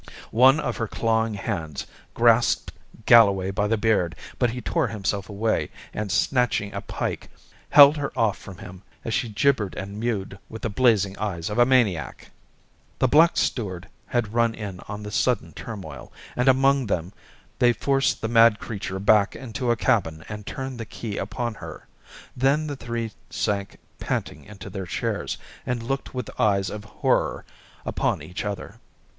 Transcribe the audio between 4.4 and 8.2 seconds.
he tore himself away, and snatching a pike, held her